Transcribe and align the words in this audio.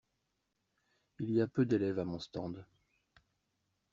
Il 1.19 1.29
y 1.29 1.41
a 1.41 1.47
peu 1.47 1.63
d'élèves 1.63 1.99
à 1.99 2.05
mon 2.05 2.17
stand. 2.17 2.65